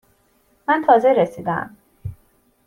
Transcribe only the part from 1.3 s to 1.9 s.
ام.